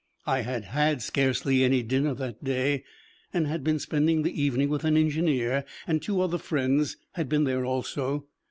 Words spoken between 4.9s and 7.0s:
engineer, and two other friends